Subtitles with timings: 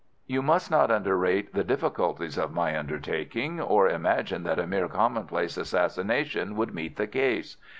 [0.25, 5.57] You must not underrate the difficulties of my undertaking, or imagine that a mere commonplace
[5.57, 7.57] assassination would meet the case.